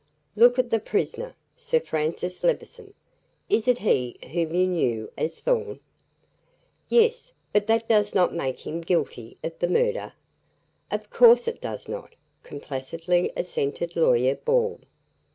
[0.35, 2.95] "Look at the prisoner, Sir Francis Levison.
[3.49, 5.79] Is it he whom you knew as Thorn?"
[6.89, 10.13] "Yes; but that does not make him guilty of the murder."
[10.89, 14.79] "Of course it does not," complacently assented Lawyer Ball.